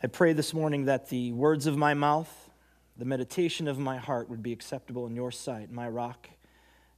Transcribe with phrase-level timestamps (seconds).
[0.00, 2.50] I pray this morning that the words of my mouth,
[2.96, 6.30] the meditation of my heart would be acceptable in your sight, my rock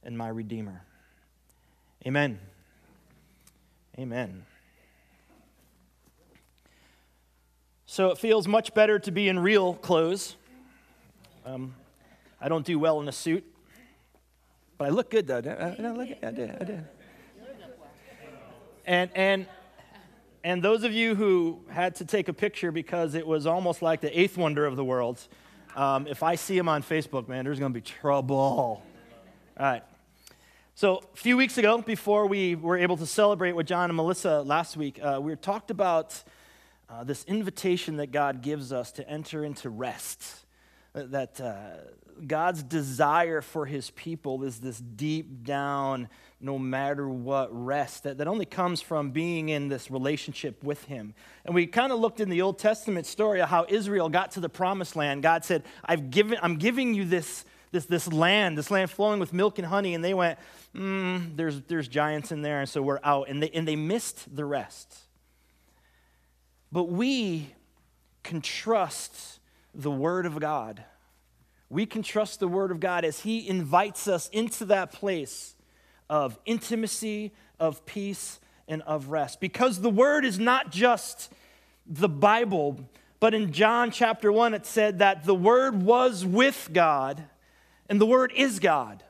[0.03, 0.83] and my redeemer.
[2.05, 2.39] Amen.
[3.97, 4.45] Amen.
[7.87, 10.35] So it feels much better to be in real clothes.
[11.43, 11.73] Um,
[12.39, 13.43] I don't do well in a suit,
[14.77, 15.37] but I look good though.
[15.37, 16.51] I, I, look, I did.
[16.51, 16.85] I did.
[18.85, 19.47] And and
[20.43, 24.01] and those of you who had to take a picture because it was almost like
[24.01, 25.19] the eighth wonder of the world,
[25.75, 28.37] um, if I see him on Facebook, man, there's going to be trouble.
[28.37, 28.83] All
[29.59, 29.83] right.
[30.73, 34.41] So, a few weeks ago, before we were able to celebrate with John and Melissa
[34.41, 36.23] last week, uh, we talked about
[36.89, 40.45] uh, this invitation that God gives us to enter into rest.
[40.93, 46.09] That uh, God's desire for his people is this deep down,
[46.41, 51.13] no matter what rest that, that only comes from being in this relationship with him.
[51.45, 54.39] And we kind of looked in the Old Testament story of how Israel got to
[54.39, 55.23] the promised land.
[55.23, 59.33] God said, I've given, I'm giving you this, this, this land, this land flowing with
[59.33, 59.93] milk and honey.
[59.93, 60.39] And they went,
[60.75, 63.29] mm, there's, there's giants in there, and so we're out.
[63.29, 64.97] And they, and they missed the rest.
[66.71, 67.53] But we
[68.23, 69.39] can trust
[69.75, 70.83] the Word of God.
[71.69, 75.55] We can trust the Word of God as He invites us into that place
[76.11, 79.39] of intimacy, of peace, and of rest.
[79.39, 81.31] Because the word is not just
[81.87, 82.81] the Bible,
[83.21, 87.23] but in John chapter 1, it said that the word was with God,
[87.87, 89.03] and the word is God.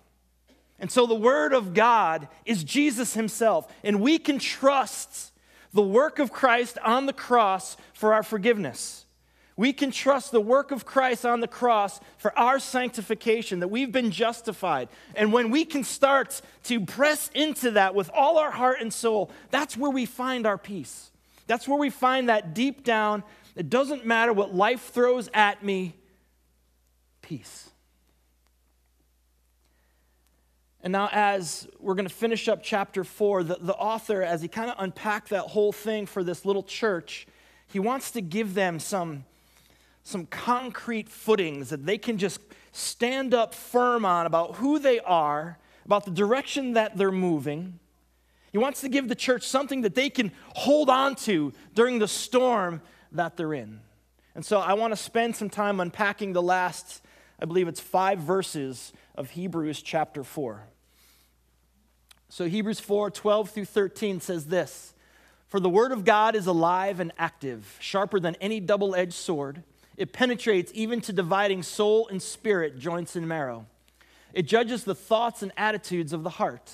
[0.80, 5.32] And so the word of God is Jesus himself, and we can trust
[5.74, 9.08] the work of Christ on the cross for our forgiveness.
[9.58, 13.92] We can trust the work of Christ on the cross for our sanctification, that we've
[13.92, 14.88] been justified.
[15.16, 19.30] And when we can start to press into that with all our heart and soul,
[19.52, 21.12] that's where we find our peace.
[21.48, 23.24] That's where we find that deep down,
[23.56, 25.96] it doesn't matter what life throws at me,
[27.22, 27.70] peace.
[30.82, 34.48] And now, as we're going to finish up chapter four, the, the author, as he
[34.48, 37.28] kind of unpacked that whole thing for this little church,
[37.68, 39.26] he wants to give them some
[40.04, 42.40] some concrete footings that they can just
[42.72, 47.80] stand up firm on about who they are, about the direction that they're moving.
[48.52, 52.08] He wants to give the church something that they can hold on to during the
[52.08, 52.82] storm
[53.12, 53.82] that they're in.
[54.36, 57.02] And so I want to spend some time unpacking the last,
[57.40, 60.64] I believe it's five verses of Hebrews chapter 4.
[62.30, 64.94] So Hebrews 4 12 through 13 says this
[65.48, 69.64] For the word of God is alive and active, sharper than any double edged sword
[70.02, 73.68] it penetrates even to dividing soul and spirit, joints and marrow.
[74.34, 76.72] It judges the thoughts and attitudes of the heart.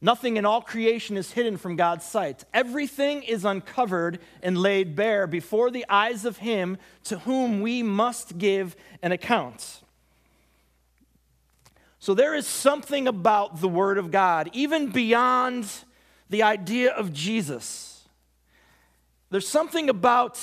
[0.00, 2.44] Nothing in all creation is hidden from God's sight.
[2.52, 8.38] Everything is uncovered and laid bare before the eyes of Him to whom we must
[8.38, 9.82] give an account.
[12.00, 15.70] So there is something about the Word of God, even beyond
[16.28, 18.08] the idea of Jesus.
[19.30, 20.40] There's something about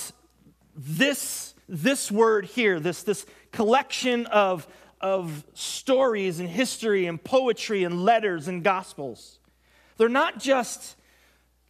[0.78, 4.68] this this word here, this, this collection of,
[5.02, 9.40] of stories and history and poetry and letters and gospels.
[9.98, 10.96] They're not just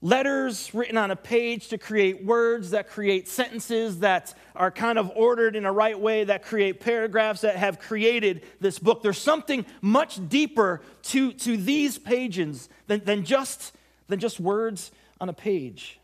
[0.02, 5.12] letters written on a page to create words that create sentences that are kind of
[5.16, 9.02] ordered in a right way, that create paragraphs that have created this book.
[9.02, 13.76] There's something much deeper to, to these pages than, than, just,
[14.08, 16.00] than just words on a page.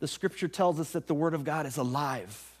[0.00, 2.57] The scripture tells us that the Word of God is alive.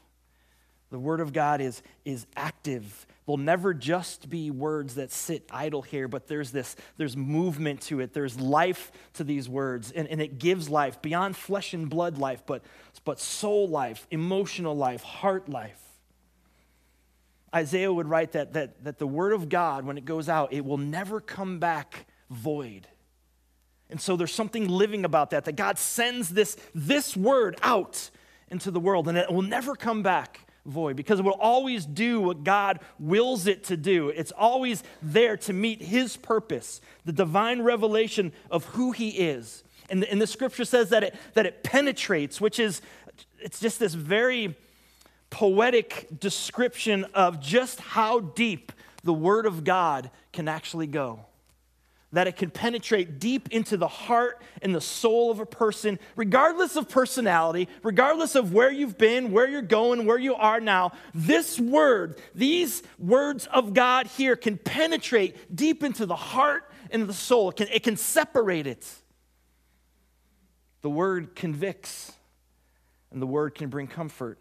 [0.90, 3.06] The Word of God is, is active.
[3.26, 8.00] They'll never just be words that sit idle here, but there's this, there's movement to
[8.00, 8.14] it.
[8.14, 12.42] There's life to these words, and, and it gives life beyond flesh and blood life,
[12.46, 12.62] but,
[13.04, 15.82] but soul life, emotional life, heart life.
[17.54, 20.64] Isaiah would write that, that, that the Word of God, when it goes out, it
[20.64, 22.86] will never come back void.
[23.90, 28.10] And so there's something living about that, that God sends this, this word out
[28.50, 32.20] into the world, and it will never come back void because it will always do
[32.20, 34.08] what God wills it to do.
[34.10, 39.64] It's always there to meet His purpose, the divine revelation of who He is.
[39.90, 42.82] And the, and the scripture says that it, that it penetrates, which is,
[43.40, 44.54] it's just this very
[45.30, 48.72] poetic description of just how deep
[49.04, 51.24] the Word of God can actually go
[52.12, 56.74] that it can penetrate deep into the heart and the soul of a person, regardless
[56.74, 60.92] of personality, regardless of where you've been, where you're going, where you are now.
[61.14, 67.12] This word, these words of God here can penetrate deep into the heart and the
[67.12, 67.50] soul.
[67.50, 68.90] It can, it can separate it.
[70.80, 72.12] The word convicts,
[73.10, 74.38] and the word can bring comfort,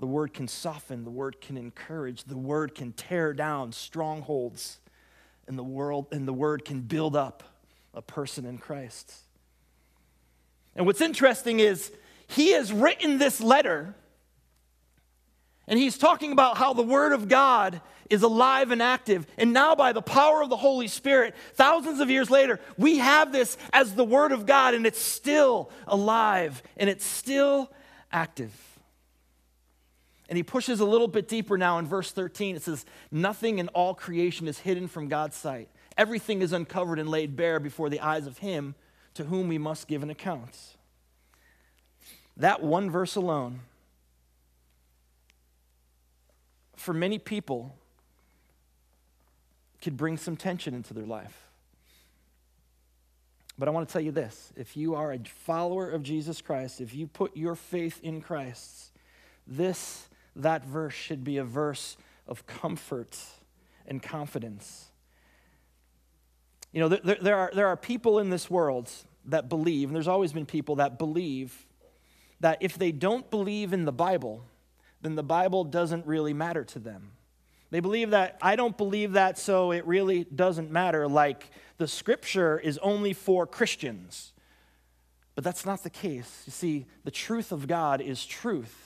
[0.00, 4.80] The word can soften, the word can encourage, the word can tear down strongholds,
[5.46, 7.42] and the world and the word can build up
[7.92, 9.12] a person in Christ.
[10.74, 11.92] And what's interesting is
[12.26, 13.94] he has written this letter
[15.66, 17.80] and he's talking about how the Word of God
[18.10, 19.26] is alive and active.
[19.38, 23.32] And now, by the power of the Holy Spirit, thousands of years later, we have
[23.32, 27.70] this as the Word of God, and it's still alive and it's still
[28.12, 28.52] active.
[30.28, 32.56] And he pushes a little bit deeper now in verse 13.
[32.56, 35.68] It says, Nothing in all creation is hidden from God's sight.
[35.98, 38.74] Everything is uncovered and laid bare before the eyes of Him
[39.14, 40.58] to whom we must give an account.
[42.36, 43.60] That one verse alone
[46.84, 47.74] for many people,
[49.80, 51.48] could bring some tension into their life.
[53.58, 56.80] But I want to tell you this if you are a follower of Jesus Christ,
[56.80, 58.92] if you put your faith in Christ,
[59.46, 61.96] this, that verse should be a verse
[62.26, 63.18] of comfort
[63.86, 64.86] and confidence.
[66.72, 68.90] You know, there, there, are, there are people in this world
[69.26, 71.66] that believe, and there's always been people that believe
[72.40, 74.44] that if they don't believe in the Bible,
[75.00, 77.12] then the Bible doesn't really matter to them.
[77.70, 82.58] They believe that I don't believe that, so it really doesn't matter, like the scripture
[82.58, 84.32] is only for Christians.
[85.34, 86.42] But that's not the case.
[86.46, 88.83] You see, the truth of God is truth.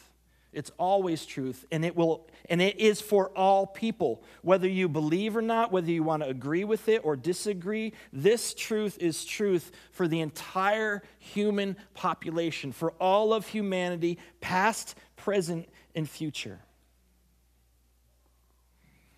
[0.52, 4.22] It's always truth, and it will and it is for all people.
[4.42, 8.54] Whether you believe or not, whether you want to agree with it or disagree, this
[8.54, 16.08] truth is truth for the entire human population, for all of humanity, past, present, and
[16.08, 16.60] future.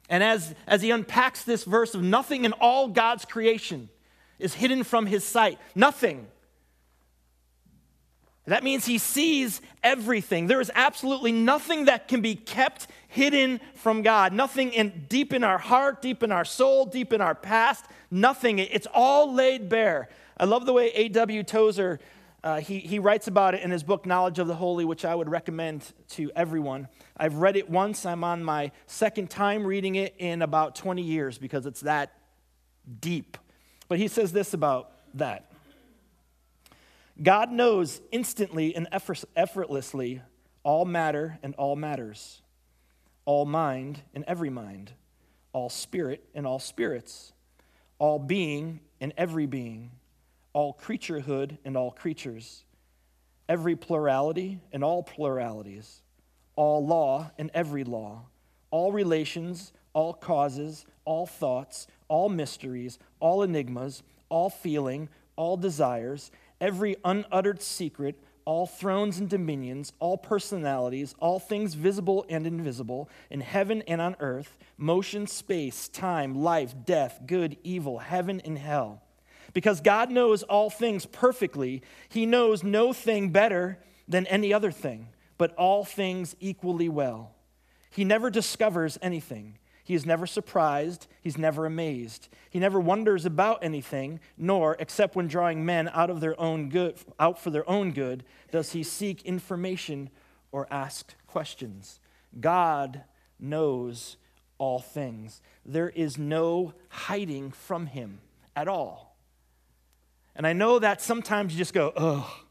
[0.08, 3.88] And as, as he unpacks this verse of nothing in all God's creation
[4.40, 6.26] is hidden from his sight, nothing.
[8.50, 10.46] That means he sees everything.
[10.46, 14.32] There is absolutely nothing that can be kept hidden from God.
[14.32, 17.84] Nothing in, deep in our heart, deep in our soul, deep in our past.
[18.10, 18.58] Nothing.
[18.58, 20.08] It's all laid bare.
[20.36, 21.42] I love the way A.W.
[21.44, 22.00] Tozer
[22.42, 25.14] uh, he, he writes about it in his book, Knowledge of the Holy, which I
[25.14, 26.88] would recommend to everyone.
[27.16, 28.06] I've read it once.
[28.06, 32.14] I'm on my second time reading it in about 20 years because it's that
[33.00, 33.36] deep.
[33.88, 35.49] But he says this about that
[37.22, 38.88] God knows instantly and
[39.36, 40.22] effortlessly
[40.62, 42.42] all matter and all matters,
[43.24, 44.92] all mind and every mind,
[45.52, 47.32] all spirit and all spirits,
[47.98, 49.90] all being and every being
[50.52, 52.64] all creaturehood and all creatures,
[53.48, 56.02] every plurality and all pluralities,
[56.56, 58.22] all law and every law,
[58.70, 66.30] all relations, all causes, all thoughts, all mysteries, all enigmas, all feeling, all desires,
[66.60, 73.40] every unuttered secret, all thrones and dominions, all personalities, all things visible and invisible, in
[73.40, 79.02] heaven and on earth, motion, space, time, life, death, good, evil, heaven and hell
[79.52, 83.78] because God knows all things perfectly, He knows no thing better
[84.08, 85.08] than any other thing,
[85.38, 87.32] but all things equally well.
[87.90, 89.58] He never discovers anything.
[89.90, 91.08] He is never surprised.
[91.20, 92.28] He's never amazed.
[92.48, 96.94] He never wonders about anything, nor, except when drawing men out of their own good,
[97.18, 98.22] out for their own good,
[98.52, 100.08] does he seek information
[100.52, 101.98] or ask questions.
[102.38, 103.02] God
[103.40, 104.16] knows
[104.58, 105.42] all things.
[105.66, 108.20] There is no hiding from him
[108.54, 109.16] at all.
[110.36, 112.42] And I know that sometimes you just go, oh,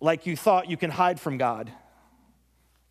[0.00, 1.72] like you thought you can hide from God.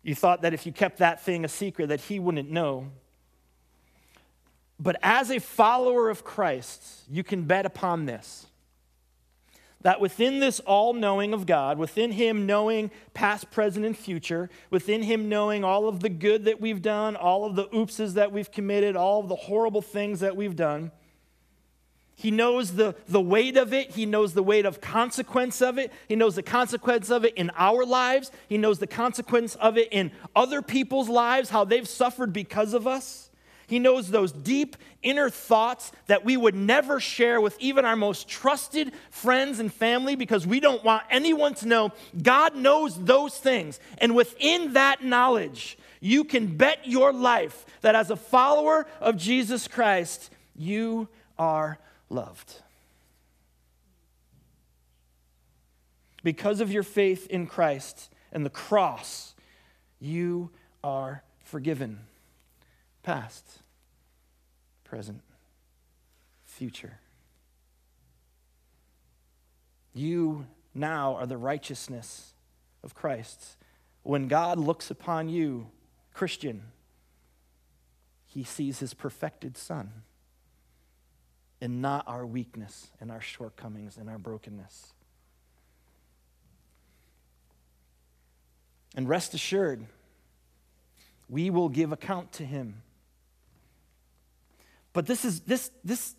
[0.02, 2.88] You thought that if you kept that thing a secret, that He wouldn't know.
[4.78, 8.46] But as a follower of Christ, you can bet upon this
[9.82, 15.02] that within this all knowing of God, within Him knowing past, present, and future, within
[15.02, 18.50] Him knowing all of the good that we've done, all of the oopses that we've
[18.50, 20.92] committed, all of the horrible things that we've done,
[22.14, 23.90] he knows the, the weight of it.
[23.90, 25.92] He knows the weight of consequence of it.
[26.08, 28.30] He knows the consequence of it in our lives.
[28.48, 32.86] He knows the consequence of it in other people's lives, how they've suffered because of
[32.86, 33.30] us.
[33.66, 38.28] He knows those deep inner thoughts that we would never share with even our most
[38.28, 41.92] trusted friends and family because we don't want anyone to know.
[42.22, 43.80] God knows those things.
[43.98, 49.66] And within that knowledge, you can bet your life that as a follower of Jesus
[49.68, 51.78] Christ, you are
[52.12, 52.54] loved.
[56.22, 59.34] Because of your faith in Christ and the cross,
[59.98, 60.50] you
[60.84, 62.00] are forgiven.
[63.02, 63.44] Past,
[64.84, 65.22] present,
[66.44, 66.98] future.
[69.92, 72.34] You now are the righteousness
[72.84, 73.56] of Christ.
[74.04, 75.68] when God looks upon you,
[76.12, 76.62] Christian,
[78.26, 80.02] he sees his perfected Son
[81.62, 84.92] and not our weakness and our shortcomings and our brokenness.
[88.96, 89.86] And rest assured,
[91.28, 92.82] we will give account to him.
[94.92, 96.16] But this is this this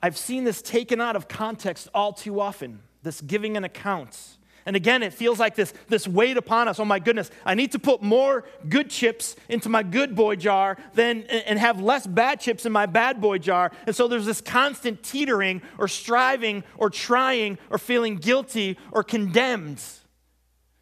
[0.00, 4.36] I've seen this taken out of context all too often, this giving an account.
[4.66, 6.80] And again, it feels like this, this weight upon us.
[6.80, 10.78] Oh my goodness, I need to put more good chips into my good boy jar
[10.94, 13.72] than, and have less bad chips in my bad boy jar.
[13.86, 19.82] And so there's this constant teetering or striving or trying or feeling guilty or condemned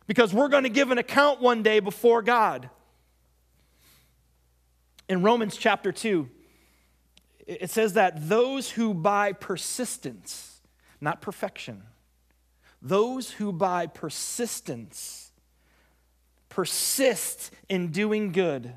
[0.06, 2.70] because we're going to give an account one day before God.
[5.08, 6.28] In Romans chapter 2,
[7.46, 10.60] it says that those who by persistence,
[11.00, 11.82] not perfection,
[12.82, 15.30] those who by persistence
[16.48, 18.72] persist in doing good,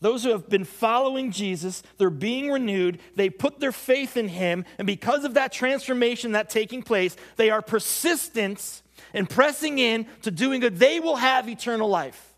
[0.00, 4.64] those who have been following Jesus, they're being renewed, they put their faith in Him,
[4.78, 8.82] and because of that transformation that taking place, they are persistent
[9.12, 12.34] in pressing in to doing good, they will have eternal life.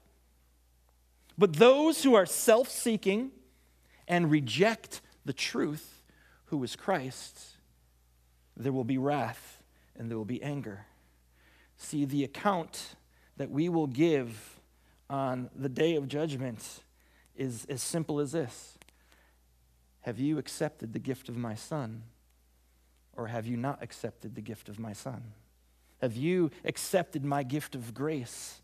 [1.39, 3.31] But those who are self seeking
[4.09, 6.03] and reject the truth,
[6.47, 7.57] who is Christ,
[8.57, 9.63] there will be wrath
[9.97, 10.87] and there will be anger.
[11.77, 12.97] See, the account
[13.37, 14.61] that we will give
[15.09, 16.83] on the day of judgment
[17.37, 18.79] is as simple as this
[20.01, 22.03] Have you accepted the gift of my son,
[23.17, 25.33] or have you not accepted the gift of my son?
[26.01, 28.61] Have you accepted my gift of grace,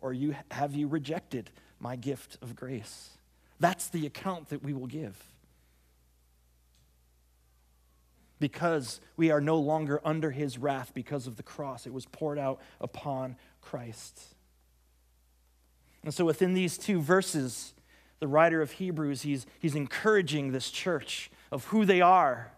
[0.00, 3.10] or you, have you rejected my gift of grace?
[3.58, 5.16] That's the account that we will give
[8.38, 11.86] because we are no longer under his wrath because of the cross.
[11.86, 14.20] It was poured out upon Christ.
[16.04, 17.74] And so, within these two verses,
[18.20, 22.52] the writer of Hebrews, he's, he's encouraging this church of who they are,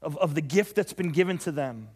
[0.00, 1.88] of, of the gift that's been given to them.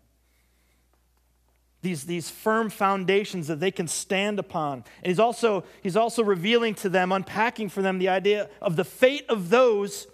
[1.82, 4.84] These, these firm foundations that they can stand upon.
[5.02, 8.84] And he's also, he's also revealing to them, unpacking for them the idea of the
[8.84, 10.06] fate of those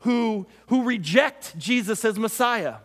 [0.00, 2.76] who, who reject Jesus as Messiah.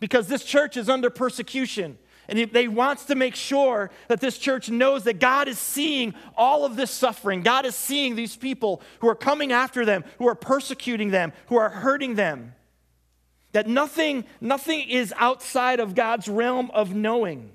[0.00, 1.98] Because this church is under persecution.
[2.28, 6.66] And they wants to make sure that this church knows that God is seeing all
[6.66, 7.42] of this suffering.
[7.42, 11.56] God is seeing these people who are coming after them, who are persecuting them, who
[11.56, 12.54] are hurting them.
[13.52, 17.50] That nothing, nothing is outside of God's realm of knowing.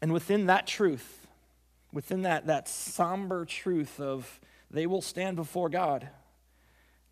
[0.00, 1.19] And within that truth,
[1.92, 6.08] within that, that somber truth of they will stand before God,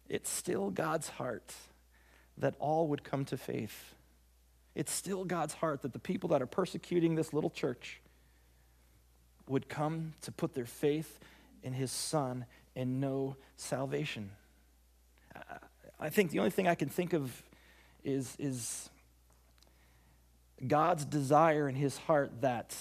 [0.09, 1.55] it's still God's heart
[2.39, 3.95] that all would come to faith.
[4.75, 8.01] It's still God's heart that the people that are persecuting this little church
[9.49, 11.19] would come to put their faith
[11.63, 12.45] in his son
[12.77, 14.31] and know salvation.
[15.99, 17.43] I think the only thing I can think of
[18.05, 18.89] is, is
[20.65, 22.77] God's desire in his heart that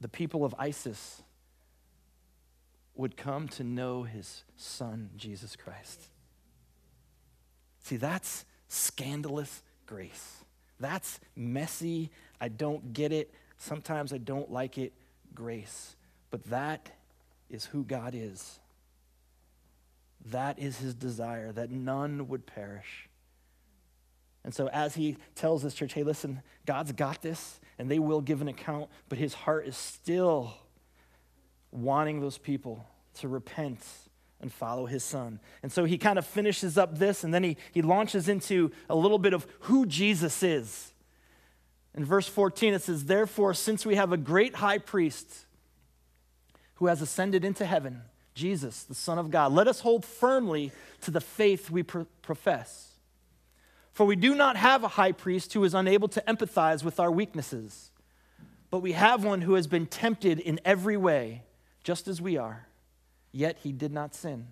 [0.00, 1.22] the people of ISIS
[2.94, 6.08] would come to know his son, Jesus Christ.
[7.80, 10.44] See, that's scandalous grace.
[10.78, 12.10] That's messy.
[12.40, 13.32] I don't get it.
[13.58, 14.92] Sometimes I don't like it.
[15.34, 15.96] Grace.
[16.30, 16.90] But that
[17.48, 18.58] is who God is.
[20.26, 23.08] That is his desire, that none would perish.
[24.44, 28.20] And so, as he tells this church, hey, listen, God's got this, and they will
[28.20, 30.52] give an account, but his heart is still
[31.72, 33.80] wanting those people to repent
[34.38, 35.40] and follow his son.
[35.62, 38.94] And so he kind of finishes up this, and then he, he launches into a
[38.94, 40.92] little bit of who Jesus is.
[41.94, 45.46] In verse 14, it says, Therefore, since we have a great high priest
[46.74, 48.02] who has ascended into heaven,
[48.34, 50.70] Jesus, the Son of God, let us hold firmly
[51.00, 52.89] to the faith we pro- profess.
[54.00, 57.10] For we do not have a high priest who is unable to empathize with our
[57.10, 57.90] weaknesses,
[58.70, 61.42] but we have one who has been tempted in every way,
[61.84, 62.66] just as we are,
[63.30, 64.46] yet he did not sin.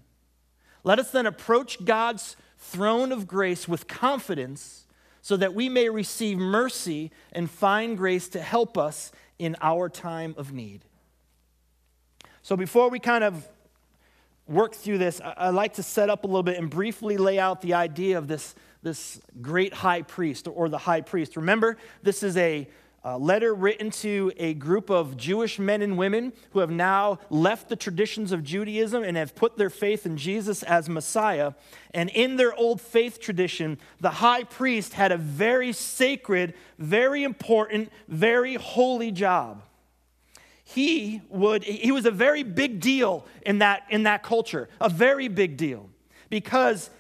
[0.84, 4.84] Let us then approach God's throne of grace with confidence
[5.22, 10.34] so that we may receive mercy and find grace to help us in our time
[10.36, 10.84] of need.
[12.42, 13.48] So, before we kind of
[14.46, 17.62] work through this, I'd like to set up a little bit and briefly lay out
[17.62, 21.36] the idea of this this great high priest or the high priest.
[21.36, 22.68] Remember, this is a,
[23.16, 27.76] letter written to a group of Jewish men and women who have now left the
[27.76, 31.54] traditions of Judaism and have put their faith in Jesus as Messiah.
[31.94, 37.90] And in their old faith tradition, the high priest had a very sacred, very important,
[38.08, 39.62] very holy job.
[40.64, 45.28] He would he was a very big deal in that in that culture, a very
[45.28, 45.88] big deal
[46.28, 46.90] because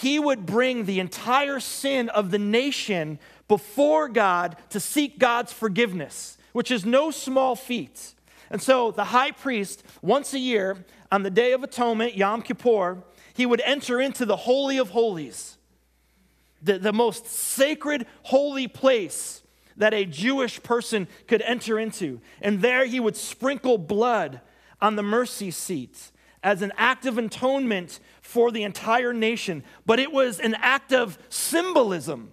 [0.00, 6.36] he would bring the entire sin of the nation before God to seek God's forgiveness,
[6.52, 8.14] which is no small feat.
[8.50, 13.02] And so the high priest, once a year, on the Day of Atonement, Yom Kippur,
[13.34, 15.56] he would enter into the Holy of Holies,
[16.62, 19.42] the, the most sacred, holy place
[19.76, 22.20] that a Jewish person could enter into.
[22.40, 24.40] And there he would sprinkle blood
[24.80, 26.10] on the mercy seat
[26.46, 29.64] as an act of atonement for the entire nation.
[29.84, 32.30] But it was an act of symbolism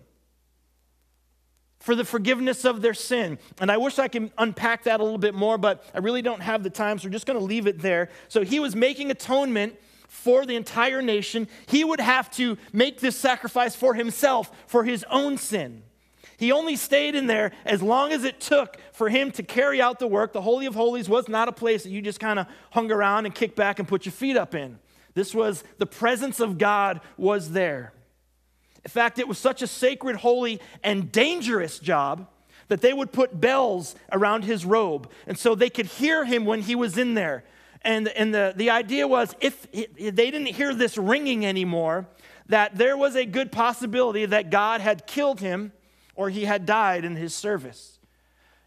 [1.80, 3.40] for the forgiveness of their sin.
[3.60, 6.42] And I wish I could unpack that a little bit more, but I really don't
[6.42, 8.10] have the time, so we're just going to leave it there.
[8.28, 11.48] So he was making atonement for the entire nation.
[11.66, 15.82] He would have to make this sacrifice for himself, for his own sin.
[16.38, 20.00] He only stayed in there as long as it took for him to carry out
[20.00, 20.34] the work.
[20.34, 23.26] The Holy of Holies was not a place that you just kind of hung around
[23.26, 24.80] and kicked back and put your feet up in.
[25.14, 27.94] This was the presence of God was there.
[28.84, 32.28] In fact, it was such a sacred, holy, and dangerous job
[32.68, 35.10] that they would put bells around his robe.
[35.28, 37.44] And so they could hear him when he was in there.
[37.84, 42.08] And, and the, the idea was if they didn't hear this ringing anymore,
[42.48, 45.72] that there was a good possibility that God had killed him
[46.16, 48.00] or he had died in his service.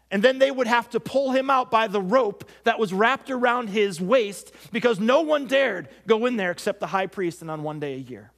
[0.09, 3.29] And then they would have to pull him out by the rope that was wrapped
[3.29, 7.51] around his waist because no one dared go in there except the high priest and
[7.51, 8.31] on one day a year.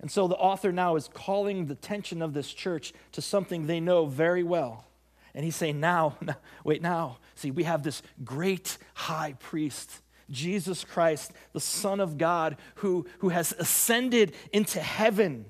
[0.00, 3.80] And so the author now is calling the attention of this church to something they
[3.80, 4.84] know very well.
[5.34, 6.16] And he's saying, now,
[6.64, 9.90] wait, now, see, we have this great high priest,
[10.30, 15.46] Jesus Christ, the Son of God, who, who has ascended into heaven,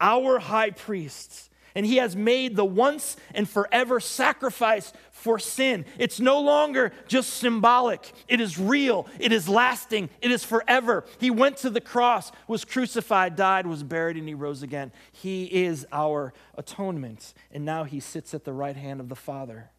[0.00, 5.84] our high priest and he has made the once and forever sacrifice for sin.
[5.98, 11.04] It's no longer just symbolic, it is real, it is lasting, it is forever.
[11.18, 14.92] He went to the cross, was crucified, died, was buried, and he rose again.
[15.12, 19.70] He is our atonement, and now he sits at the right hand of the Father.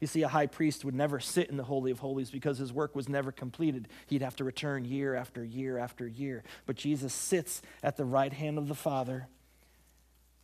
[0.00, 2.72] You see, a high priest would never sit in the Holy of Holies because his
[2.72, 3.88] work was never completed.
[4.06, 6.44] He'd have to return year after year after year.
[6.66, 9.26] But Jesus sits at the right hand of the Father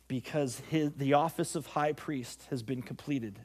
[0.07, 3.39] because his, the office of high priest has been completed.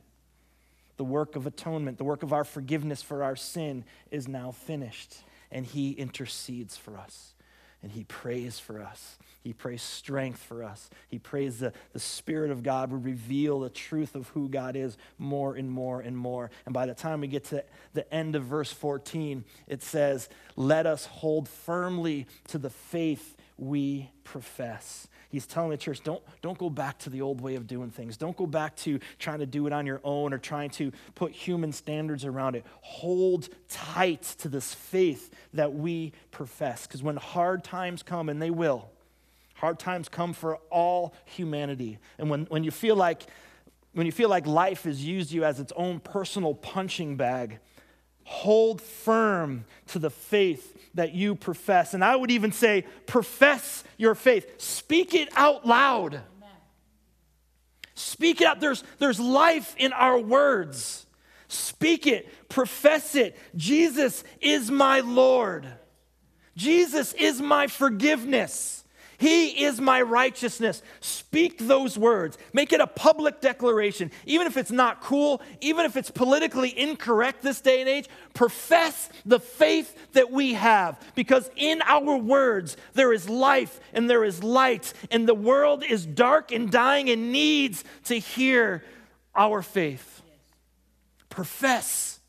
[0.97, 5.17] The work of atonement, the work of our forgiveness for our sin is now finished.
[5.53, 7.35] And he intercedes for us.
[7.83, 9.17] And he prays for us.
[9.43, 10.91] He prays strength for us.
[11.09, 14.99] He prays that the Spirit of God would reveal the truth of who God is
[15.19, 16.51] more and more and more.
[16.67, 17.65] And by the time we get to
[17.95, 24.11] the end of verse 14, it says, Let us hold firmly to the faith we
[24.25, 25.09] profess.
[25.31, 28.17] He's telling the church, don't, don't go back to the old way of doing things.
[28.17, 31.31] Don't go back to trying to do it on your own or trying to put
[31.31, 32.67] human standards around it.
[32.81, 36.87] Hold tight to this faith that we profess.
[36.87, 38.91] Because when hard times come, and they will,
[39.55, 41.99] hard times come for all humanity.
[42.19, 43.23] And when, when you feel like
[43.93, 47.59] when you feel like life has used you as its own personal punching bag,
[48.31, 51.95] hold firm to the faith that you profess.
[51.95, 54.61] And I would even say, profess your faith.
[54.61, 56.21] Speak it out loud.
[57.97, 58.61] Speak it out.
[58.61, 61.07] There's, there's life in our words.
[61.49, 63.37] Speak it, profess it.
[63.57, 65.67] Jesus is my Lord.
[66.57, 68.80] Jesus is my forgiveness.
[69.21, 70.83] He is my righteousness.
[71.01, 72.39] Speak those words.
[72.55, 74.11] Make it a public declaration.
[74.25, 79.11] Even if it's not cool, even if it's politically incorrect this day and age, profess
[79.27, 80.99] the faith that we have.
[81.15, 86.07] Because in our words, there is life and there is light, and the world is
[86.07, 88.83] dark and dying and needs to hear
[89.35, 90.23] our faith.
[91.29, 92.21] Profess.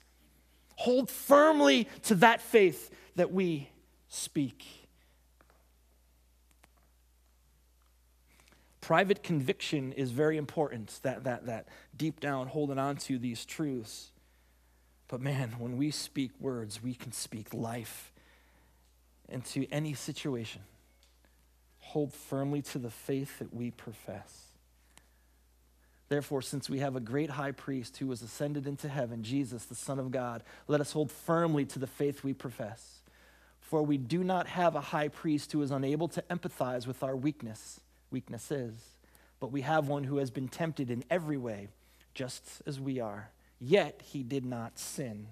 [0.76, 3.70] Hold firmly to that faith that we
[4.10, 4.81] speak.
[8.92, 14.12] Private conviction is very important, that, that, that deep down holding on to these truths.
[15.08, 18.12] But man, when we speak words, we can speak life
[19.30, 20.64] into any situation.
[21.80, 24.48] Hold firmly to the faith that we profess.
[26.10, 29.74] Therefore, since we have a great high priest who was ascended into heaven, Jesus, the
[29.74, 33.04] Son of God, let us hold firmly to the faith we profess.
[33.62, 37.16] For we do not have a high priest who is unable to empathize with our
[37.16, 37.80] weakness
[38.12, 38.74] weaknesses,
[39.40, 41.68] but we have one who has been tempted in every way,
[42.14, 43.30] just as we are.
[43.60, 45.28] Yet he did not sin.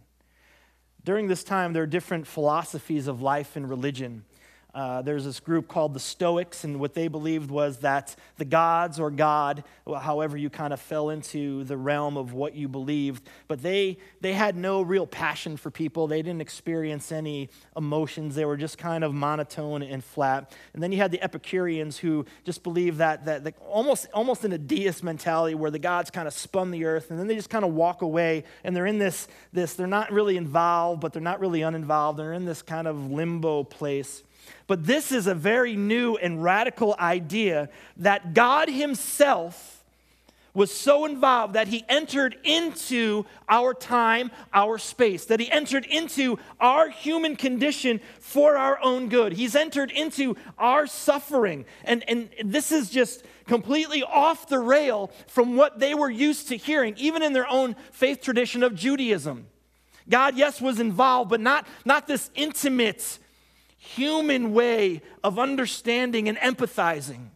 [1.03, 4.25] During this time, there are different philosophies of life and religion.
[4.73, 8.99] Uh, there's this group called the Stoics, and what they believed was that the gods
[8.99, 13.63] or God, however you kind of fell into the realm of what you believed, but
[13.63, 16.05] they, they had no real passion for people.
[16.05, 18.35] They didn't experience any emotions.
[18.35, 20.55] They were just kind of monotone and flat.
[20.73, 24.53] And then you had the Epicureans who just believed that, that, that almost, almost in
[24.53, 27.49] a deist mentality where the gods kind of spun the earth, and then they just
[27.49, 31.21] kind of walk away, and they're in this, this they're not really involved, but they're
[31.23, 32.19] not really uninvolved.
[32.19, 34.23] They're in this kind of limbo place.
[34.67, 39.83] But this is a very new and radical idea that God Himself
[40.53, 46.39] was so involved that He entered into our time, our space, that He entered into
[46.59, 49.33] our human condition for our own good.
[49.33, 51.65] He's entered into our suffering.
[51.85, 56.57] And, and this is just completely off the rail from what they were used to
[56.57, 59.47] hearing, even in their own faith tradition of Judaism.
[60.09, 63.19] God, yes, was involved, but not, not this intimate
[63.79, 67.29] human way of understanding and empathizing.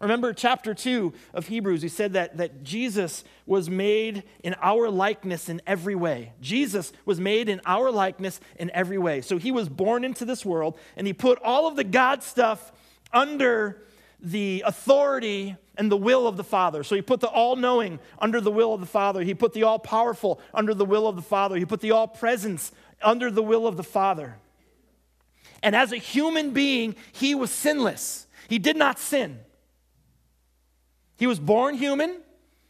[0.00, 5.48] Remember chapter 2 of Hebrews, he said that, that Jesus was made in our likeness
[5.48, 6.34] in every way.
[6.40, 9.22] Jesus was made in our likeness in every way.
[9.22, 12.72] So he was born into this world and he put all of the God stuff
[13.10, 13.82] under
[14.20, 16.84] the authority and the will of the Father.
[16.84, 19.22] So he put the all knowing under the will of the Father.
[19.22, 21.56] He put the all powerful under the will of the Father.
[21.56, 22.70] He put the all presence
[23.02, 24.36] under the will of the Father.
[25.66, 28.28] And as a human being, he was sinless.
[28.48, 29.40] He did not sin.
[31.16, 32.20] He was born human,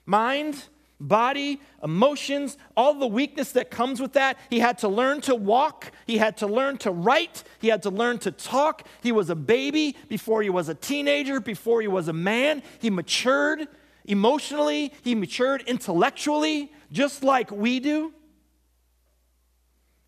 [0.07, 0.65] mind,
[0.99, 4.39] body, emotions, all the weakness that comes with that.
[4.49, 5.93] He had to learn to walk.
[6.07, 7.45] He had to learn to write.
[7.59, 8.87] He had to learn to talk.
[9.03, 12.63] He was a baby before he was a teenager, before he was a man.
[12.79, 13.69] He matured
[14.07, 18.15] emotionally, he matured intellectually, just like we do.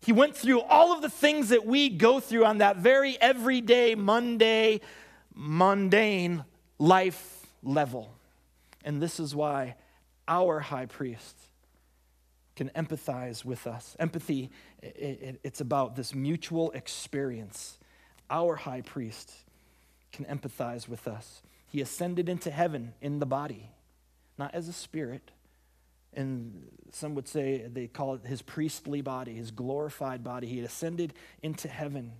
[0.01, 3.95] He went through all of the things that we go through on that very everyday,
[3.95, 4.81] Monday,
[5.35, 6.45] mundane
[6.77, 8.09] life level.
[8.83, 9.75] And this is why
[10.27, 11.35] our high priest
[12.55, 13.95] can empathize with us.
[13.99, 14.49] Empathy,
[14.81, 17.77] it's about this mutual experience.
[18.29, 19.33] Our high priest
[20.11, 21.41] can empathize with us.
[21.67, 23.69] He ascended into heaven in the body,
[24.37, 25.31] not as a spirit,
[26.13, 30.47] and some would say they call it his priestly body, his glorified body.
[30.47, 32.13] He ascended into heaven.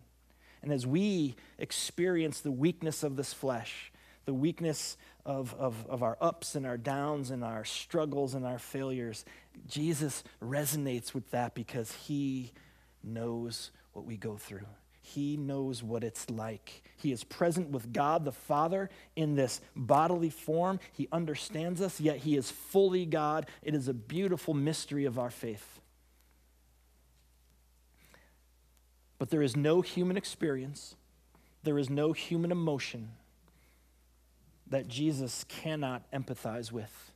[0.61, 3.91] And as we experience the weakness of this flesh,
[4.25, 8.59] the weakness of, of, of our ups and our downs and our struggles and our
[8.59, 9.25] failures,
[9.67, 12.51] Jesus resonates with that because he
[13.03, 14.67] knows what we go through.
[15.13, 16.83] He knows what it's like.
[16.95, 20.79] He is present with God the Father in this bodily form.
[20.91, 23.47] He understands us, yet He is fully God.
[23.63, 25.79] It is a beautiful mystery of our faith.
[29.17, 30.95] But there is no human experience,
[31.63, 33.09] there is no human emotion
[34.67, 37.11] that Jesus cannot empathize with.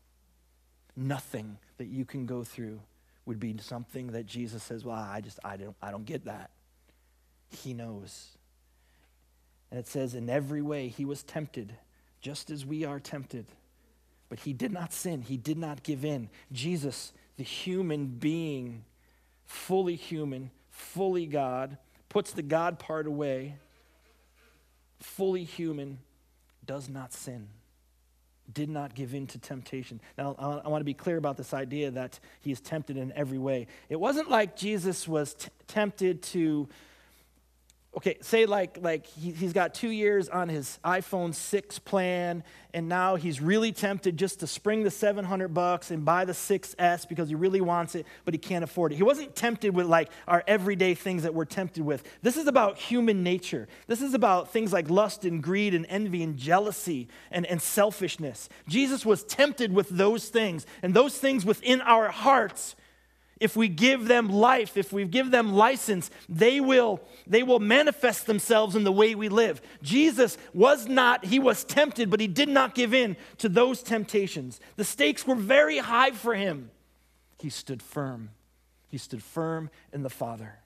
[0.96, 2.80] Nothing that you can go through
[3.26, 6.50] would be something that Jesus says, Well, I just, I don't, I don't get that.
[7.54, 8.38] He knows.
[9.72, 11.74] And it says, In every way he was tempted,
[12.22, 13.46] just as we are tempted.
[14.30, 16.30] But he did not sin, he did not give in.
[16.52, 18.84] Jesus, the human being,
[19.46, 21.78] fully human, fully God,
[22.10, 23.56] puts the God part away,
[25.00, 26.00] fully human,
[26.66, 27.50] does not sin
[28.52, 30.02] did not give in to temptation.
[30.18, 33.38] Now, I want to be clear about this idea that he is tempted in every
[33.38, 33.68] way.
[33.90, 36.68] It wasn't like Jesus was t- tempted to
[37.96, 42.90] okay say like like he, has got two years on his iphone 6 plan and
[42.90, 47.30] now he's really tempted just to spring the 700 bucks and buy the 6s because
[47.30, 48.96] he really wants it but he can't afford it.
[48.96, 52.04] He wasn't tempted with like our everyday things that we're tempted with.
[52.22, 53.68] This is about human nature.
[53.88, 58.50] This is about things like lust and greed and envy and jealousy and, and selfishness.
[58.68, 62.76] Jesus was tempted with those things and those things within our hearts
[63.44, 68.26] if we give them life, if we give them license, they will, they will manifest
[68.26, 69.62] themselves in the way we live.
[69.82, 74.62] Jesus was not, he was tempted, but he did not give in to those temptations.
[74.78, 76.72] The stakes were very high for him.
[77.38, 78.30] He stood firm.
[78.88, 80.60] He stood firm in the Father.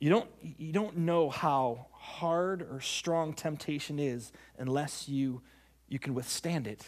[0.00, 5.42] You don't, you don't know how hard or strong temptation is unless you,
[5.88, 6.84] you can withstand it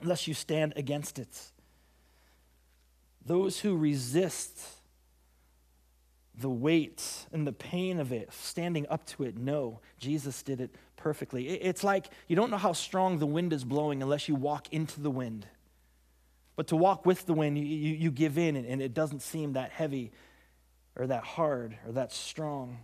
[0.00, 1.52] unless you stand against it.
[3.24, 4.60] Those who resist
[6.38, 9.36] the weight and the pain of it, standing up to it.
[9.36, 11.48] No, Jesus did it perfectly.
[11.48, 15.00] It's like you don't know how strong the wind is blowing unless you walk into
[15.00, 15.46] the wind.
[16.56, 19.54] But to walk with the wind, you, you, you give in and it doesn't seem
[19.54, 20.12] that heavy
[20.94, 22.78] or that hard or that strong.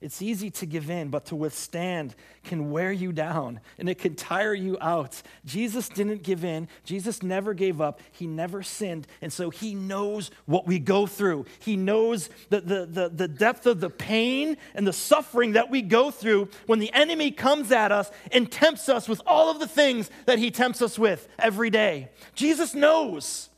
[0.00, 4.14] It's easy to give in, but to withstand can wear you down and it can
[4.14, 5.20] tire you out.
[5.44, 6.68] Jesus didn't give in.
[6.84, 8.00] Jesus never gave up.
[8.10, 9.06] He never sinned.
[9.20, 11.44] And so he knows what we go through.
[11.58, 15.82] He knows the, the, the, the depth of the pain and the suffering that we
[15.82, 19.68] go through when the enemy comes at us and tempts us with all of the
[19.68, 22.08] things that he tempts us with every day.
[22.34, 23.50] Jesus knows.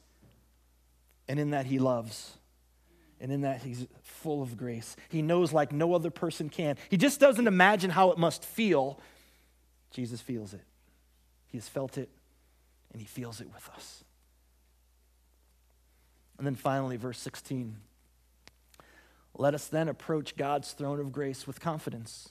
[1.29, 2.37] And in that, he loves.
[3.23, 4.97] And in that, he's full of grace.
[5.09, 6.77] He knows like no other person can.
[6.91, 8.99] He just doesn't imagine how it must feel.
[9.93, 10.65] Jesus feels it.
[11.47, 12.09] He has felt it,
[12.93, 14.03] and he feels it with us.
[16.37, 17.77] And then finally, verse 16.
[19.35, 22.31] Let us then approach God's throne of grace with confidence,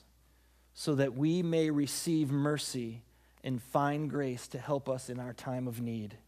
[0.74, 3.00] so that we may receive mercy
[3.42, 6.18] and find grace to help us in our time of need.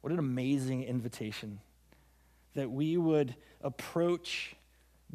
[0.00, 1.60] What an amazing invitation
[2.58, 4.56] that we would approach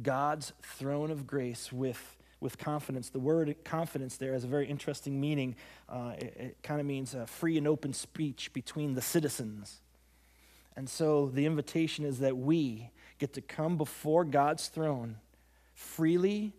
[0.01, 3.09] God's throne of grace with, with confidence.
[3.09, 5.55] The word confidence there has a very interesting meaning.
[5.89, 9.81] Uh, it, it kind of means free and open speech between the citizens.
[10.75, 15.17] And so the invitation is that we get to come before God's throne
[15.73, 16.53] freely,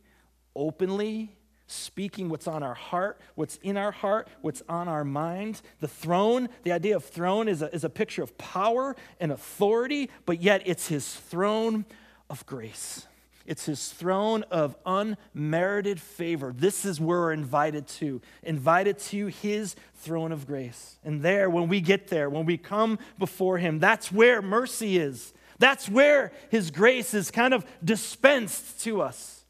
[0.55, 1.35] openly,
[1.67, 5.63] speaking what's on our heart, what's in our heart, what's on our mind.
[5.81, 10.11] The throne, the idea of throne is a, is a picture of power and authority,
[10.27, 11.87] but yet it's his throne
[12.29, 13.07] of grace.
[13.47, 16.55] It's his throne of unmerited favor.
[16.57, 20.99] This is where we're invited to, invited to his throne of grace.
[21.05, 25.35] And there, when we get there, when we come before him, that's where mercy is.
[25.59, 29.45] That's where his grace is kind of dispensed to us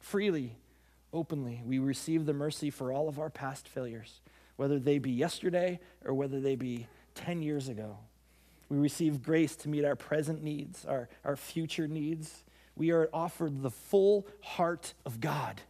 [0.00, 0.56] freely,
[1.12, 1.62] openly.
[1.64, 4.20] We receive the mercy for all of our past failures,
[4.56, 7.98] whether they be yesterday or whether they be 10 years ago.
[8.68, 12.44] We receive grace to meet our present needs, our, our future needs
[12.78, 15.60] we are offered the full heart of God.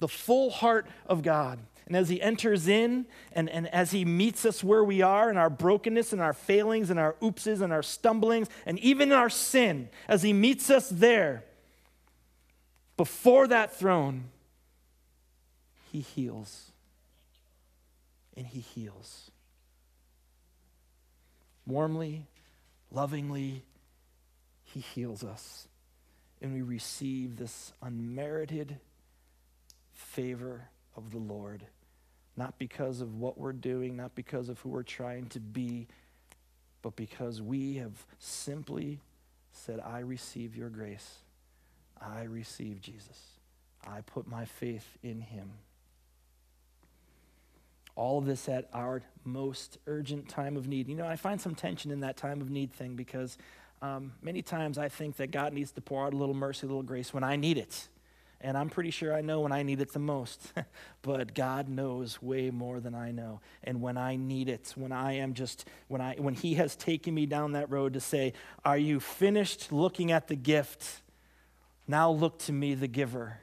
[0.00, 1.60] The full heart of God.
[1.86, 5.36] And as He enters in and, and as He meets us where we are in
[5.36, 9.88] our brokenness and our failings and our oopses and our stumblings and even our sin,
[10.08, 11.44] as He meets us there,
[12.96, 14.24] before that throne,
[15.92, 16.72] He heals.
[18.36, 19.30] And He heals.
[21.66, 22.26] Warmly,
[22.90, 23.62] lovingly,
[24.64, 25.68] He heals us
[26.44, 28.78] and we receive this unmerited
[29.94, 31.64] favor of the Lord.
[32.36, 35.86] Not because of what we're doing, not because of who we're trying to be,
[36.82, 39.00] but because we have simply
[39.52, 41.20] said, I receive your grace.
[42.04, 43.18] I receive Jesus.
[43.86, 45.50] I put my faith in him.
[47.96, 50.88] All of this at our most urgent time of need.
[50.88, 53.38] You know, I find some tension in that time of need thing because
[53.82, 56.68] um, many times I think that God needs to pour out a little mercy, a
[56.68, 57.88] little grace when I need it.
[58.40, 60.52] And I'm pretty sure I know when I need it the most.
[61.02, 63.40] but God knows way more than I know.
[63.62, 67.14] And when I need it, when I am just, when, I, when He has taken
[67.14, 71.00] me down that road to say, Are you finished looking at the gift?
[71.86, 73.38] Now look to me, the giver.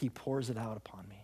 [0.00, 1.16] He pours it out upon me.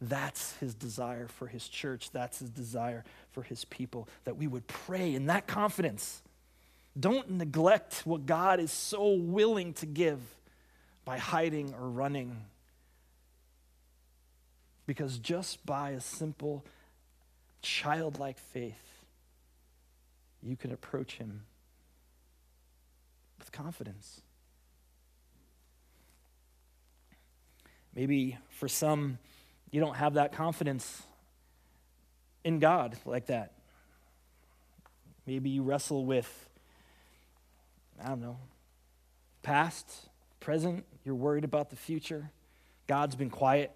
[0.00, 2.10] That's his desire for his church.
[2.10, 6.22] That's his desire for his people, that we would pray in that confidence.
[6.98, 10.18] Don't neglect what God is so willing to give
[11.04, 12.36] by hiding or running.
[14.86, 16.64] Because just by a simple
[17.62, 19.04] childlike faith,
[20.42, 21.44] you can approach him
[23.42, 24.20] with confidence.
[27.92, 29.18] Maybe for some,
[29.72, 31.02] you don't have that confidence
[32.44, 33.54] in God like that.
[35.26, 36.48] Maybe you wrestle with,
[38.00, 38.38] I don't know,
[39.42, 39.90] past,
[40.38, 42.30] present, you're worried about the future.
[42.86, 43.72] God's been quiet.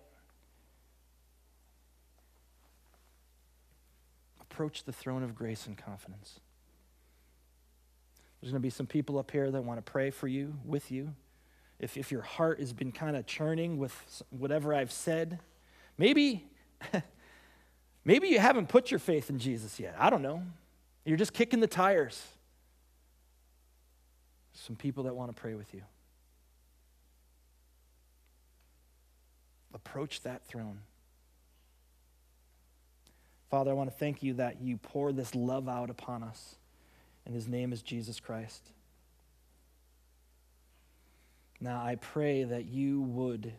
[4.41, 6.39] Approach the throne of grace in confidence.
[8.47, 10.93] There's going to be some people up here that want to pray for you, with
[10.93, 11.13] you.
[11.81, 15.41] If, if your heart has been kind of churning with whatever I've said,
[15.99, 16.45] Maybe,
[18.05, 19.97] maybe you haven't put your faith in Jesus yet.
[19.99, 20.45] I don't know.
[21.05, 22.25] You're just kicking the tires.
[24.53, 25.83] Some people that want to pray with you.
[29.75, 30.83] Approach that throne.
[33.51, 36.55] Father, I want to thank you that you pour this love out upon us,
[37.27, 38.71] and his name is Jesus Christ.
[41.61, 43.53] Now I pray that you would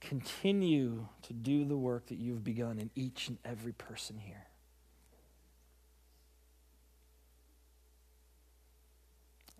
[0.00, 4.46] continue to do the work that you've begun in each and every person here.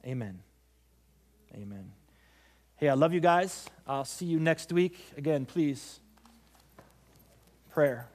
[0.06, 0.40] Amen.
[1.54, 1.92] Amen.
[2.76, 3.66] Hey, I love you guys.
[3.86, 4.98] I'll see you next week.
[5.16, 6.00] Again, please,
[7.70, 8.08] prayer.